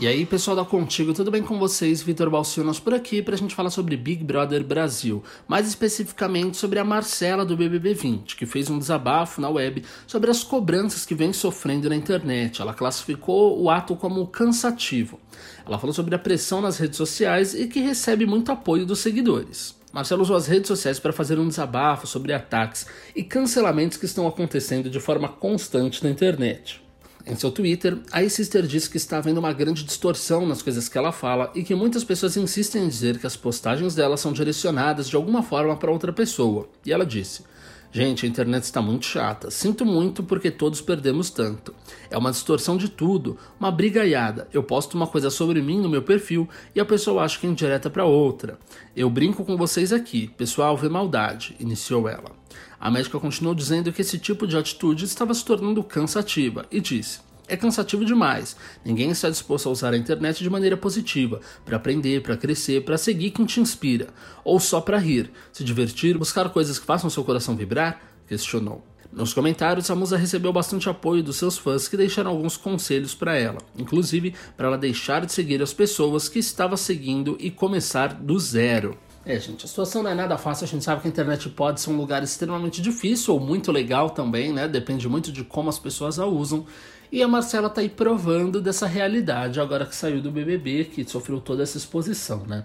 E 0.00 0.06
aí, 0.06 0.24
pessoal 0.24 0.56
da 0.56 0.64
Contigo, 0.64 1.12
tudo 1.12 1.30
bem 1.30 1.42
com 1.42 1.58
vocês? 1.58 2.00
Vitor 2.00 2.30
Balciunas 2.30 2.80
por 2.80 2.94
aqui 2.94 3.20
para 3.20 3.34
a 3.34 3.36
gente 3.36 3.54
falar 3.54 3.68
sobre 3.68 3.98
Big 3.98 4.24
Brother 4.24 4.64
Brasil, 4.64 5.22
mais 5.46 5.68
especificamente 5.68 6.56
sobre 6.56 6.78
a 6.78 6.84
Marcela 6.84 7.44
do 7.44 7.54
BBB 7.54 7.92
20, 7.92 8.34
que 8.34 8.46
fez 8.46 8.70
um 8.70 8.78
desabafo 8.78 9.42
na 9.42 9.50
web 9.50 9.84
sobre 10.06 10.30
as 10.30 10.42
cobranças 10.42 11.04
que 11.04 11.14
vem 11.14 11.34
sofrendo 11.34 11.90
na 11.90 11.94
internet. 11.94 12.62
Ela 12.62 12.72
classificou 12.72 13.60
o 13.60 13.68
ato 13.68 13.94
como 13.94 14.26
cansativo. 14.26 15.20
Ela 15.66 15.78
falou 15.78 15.92
sobre 15.92 16.14
a 16.14 16.18
pressão 16.18 16.62
nas 16.62 16.78
redes 16.78 16.96
sociais 16.96 17.52
e 17.52 17.68
que 17.68 17.80
recebe 17.80 18.24
muito 18.24 18.50
apoio 18.50 18.86
dos 18.86 19.00
seguidores. 19.00 19.76
Marcelo 19.92 20.22
usou 20.22 20.36
as 20.36 20.46
redes 20.46 20.68
sociais 20.68 20.98
para 20.98 21.12
fazer 21.12 21.38
um 21.38 21.46
desabafo 21.46 22.06
sobre 22.06 22.32
ataques 22.32 22.86
e 23.14 23.22
cancelamentos 23.22 23.98
que 23.98 24.06
estão 24.06 24.26
acontecendo 24.26 24.88
de 24.88 24.98
forma 24.98 25.28
constante 25.28 26.02
na 26.02 26.08
internet. 26.08 26.80
Em 27.26 27.36
seu 27.36 27.50
Twitter, 27.50 27.98
a 28.10 28.26
sister 28.28 28.66
disse 28.66 28.88
que 28.88 28.96
está 28.96 29.18
havendo 29.18 29.38
uma 29.38 29.52
grande 29.52 29.84
distorção 29.84 30.46
nas 30.46 30.62
coisas 30.62 30.88
que 30.88 30.96
ela 30.96 31.12
fala 31.12 31.50
e 31.54 31.62
que 31.62 31.74
muitas 31.74 32.02
pessoas 32.02 32.36
insistem 32.36 32.84
em 32.84 32.88
dizer 32.88 33.18
que 33.18 33.26
as 33.26 33.36
postagens 33.36 33.94
dela 33.94 34.16
são 34.16 34.32
direcionadas 34.32 35.08
de 35.08 35.16
alguma 35.16 35.42
forma 35.42 35.76
para 35.76 35.90
outra 35.90 36.12
pessoa. 36.12 36.68
E 36.84 36.92
ela 36.92 37.04
disse: 37.04 37.44
Gente, 37.92 38.24
a 38.24 38.28
internet 38.28 38.62
está 38.62 38.80
muito 38.80 39.04
chata. 39.04 39.50
Sinto 39.50 39.84
muito 39.84 40.22
porque 40.22 40.48
todos 40.48 40.80
perdemos 40.80 41.28
tanto. 41.28 41.74
É 42.08 42.16
uma 42.16 42.30
distorção 42.30 42.76
de 42.76 42.88
tudo, 42.88 43.36
uma 43.58 43.72
brigaiada. 43.72 44.46
Eu 44.52 44.62
posto 44.62 44.94
uma 44.94 45.08
coisa 45.08 45.28
sobre 45.28 45.60
mim 45.60 45.80
no 45.80 45.88
meu 45.88 46.00
perfil 46.00 46.48
e 46.72 46.78
a 46.78 46.84
pessoa 46.84 47.24
acha 47.24 47.38
que 47.40 47.48
é 47.48 47.50
indireta 47.50 47.90
para 47.90 48.04
outra. 48.04 48.60
Eu 48.94 49.10
brinco 49.10 49.44
com 49.44 49.56
vocês 49.56 49.92
aqui. 49.92 50.28
Pessoal, 50.36 50.76
vê 50.76 50.88
maldade, 50.88 51.56
iniciou 51.58 52.08
ela. 52.08 52.30
A 52.78 52.90
médica 52.92 53.18
continuou 53.18 53.56
dizendo 53.56 53.92
que 53.92 54.02
esse 54.02 54.18
tipo 54.18 54.46
de 54.46 54.56
atitude 54.56 55.04
estava 55.04 55.34
se 55.34 55.44
tornando 55.44 55.82
cansativa 55.82 56.66
e 56.70 56.80
disse: 56.80 57.18
é 57.50 57.56
cansativo 57.56 58.04
demais. 58.04 58.56
Ninguém 58.84 59.10
está 59.10 59.28
disposto 59.28 59.68
a 59.68 59.72
usar 59.72 59.92
a 59.92 59.96
internet 59.96 60.42
de 60.42 60.48
maneira 60.48 60.76
positiva, 60.76 61.40
para 61.64 61.76
aprender, 61.76 62.22
para 62.22 62.36
crescer, 62.36 62.84
para 62.84 62.96
seguir 62.96 63.30
quem 63.30 63.44
te 63.44 63.60
inspira, 63.60 64.08
ou 64.44 64.60
só 64.60 64.80
para 64.80 64.98
rir, 64.98 65.30
se 65.52 65.64
divertir, 65.64 66.16
buscar 66.16 66.48
coisas 66.50 66.78
que 66.78 66.86
façam 66.86 67.10
seu 67.10 67.24
coração 67.24 67.56
vibrar? 67.56 68.00
questionou. 68.26 68.84
Nos 69.12 69.34
comentários, 69.34 69.90
a 69.90 69.96
musa 69.96 70.16
recebeu 70.16 70.52
bastante 70.52 70.88
apoio 70.88 71.20
dos 71.20 71.34
seus 71.34 71.58
fãs 71.58 71.88
que 71.88 71.96
deixaram 71.96 72.30
alguns 72.30 72.56
conselhos 72.56 73.12
para 73.12 73.36
ela, 73.36 73.58
inclusive 73.76 74.34
para 74.56 74.68
ela 74.68 74.78
deixar 74.78 75.26
de 75.26 75.32
seguir 75.32 75.60
as 75.60 75.72
pessoas 75.72 76.28
que 76.28 76.38
estava 76.38 76.76
seguindo 76.76 77.36
e 77.40 77.50
começar 77.50 78.14
do 78.14 78.38
zero. 78.38 78.96
É, 79.24 79.38
gente, 79.38 79.66
a 79.66 79.68
situação 79.68 80.02
não 80.02 80.10
é 80.10 80.14
nada 80.14 80.38
fácil. 80.38 80.64
A 80.64 80.68
gente 80.68 80.84
sabe 80.84 81.02
que 81.02 81.08
a 81.08 81.10
internet 81.10 81.48
pode 81.50 81.80
ser 81.80 81.90
um 81.90 81.96
lugar 81.96 82.22
extremamente 82.22 82.80
difícil 82.80 83.34
ou 83.34 83.40
muito 83.40 83.70
legal 83.70 84.10
também, 84.10 84.52
né? 84.52 84.66
Depende 84.66 85.08
muito 85.08 85.30
de 85.30 85.44
como 85.44 85.68
as 85.68 85.78
pessoas 85.78 86.18
a 86.18 86.26
usam. 86.26 86.64
E 87.12 87.22
a 87.22 87.28
Marcela 87.28 87.68
tá 87.68 87.80
aí 87.80 87.88
provando 87.88 88.60
dessa 88.60 88.86
realidade 88.86 89.60
agora 89.60 89.84
que 89.84 89.94
saiu 89.94 90.22
do 90.22 90.30
BBB, 90.30 90.84
que 90.84 91.04
sofreu 91.08 91.40
toda 91.40 91.62
essa 91.62 91.76
exposição, 91.76 92.46
né? 92.46 92.64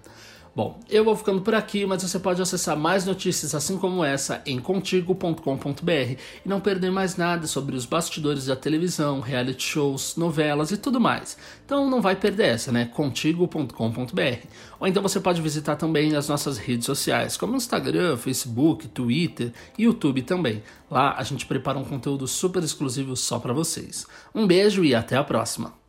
Bom, 0.56 0.80
eu 0.90 1.04
vou 1.04 1.18
ficando 1.18 1.42
por 1.42 1.54
aqui, 1.54 1.86
mas 1.86 2.02
você 2.02 2.18
pode 2.18 2.42
acessar 2.42 2.78
mais 2.78 3.06
notícias 3.06 3.54
assim 3.54 3.78
como 3.78 4.06
essa 4.06 4.42
em 4.46 4.58
contigo.com.br 4.58 5.92
e 5.92 6.18
não 6.46 6.62
perder 6.62 6.90
mais 6.92 7.18
nada 7.18 7.46
sobre 7.46 7.76
os 7.76 7.86
bastidores 7.86 8.46
da 8.46 8.56
televisão, 8.56 9.20
reality 9.20 9.62
shows, 9.62 10.16
novelas 10.16 10.72
e 10.72 10.78
tudo 10.78 10.98
mais. 10.98 11.38
Então 11.66 11.90
não 11.90 12.02
vai 12.02 12.16
perder 12.16 12.54
essa, 12.54 12.72
né? 12.72 12.86
contigo.com.br. 12.86 14.48
Ou 14.80 14.88
então 14.88 15.04
você 15.04 15.20
pode 15.20 15.42
visitar 15.42 15.76
também 15.76 16.16
as 16.16 16.30
nossas 16.30 16.58
redes 16.58 16.86
sociais, 16.86 17.36
como 17.36 17.58
Instagram, 17.58 18.16
Facebook, 18.16 18.88
Twitter 18.88 19.52
e 19.78 19.84
YouTube 19.84 20.22
também. 20.22 20.64
Lá 20.90 21.16
a 21.18 21.24
gente 21.24 21.46
prepara 21.46 21.78
um 21.78 21.84
conteúdo 21.84 22.30
super 22.30 22.64
exclusivo 22.64 23.18
só 23.18 23.40
para 23.40 23.52
vocês. 23.52 24.08
Um 24.34 24.48
beijo 24.48 24.86
e 24.86 24.96
até 24.96 25.18
a 25.18 25.24
próxima. 25.24 25.85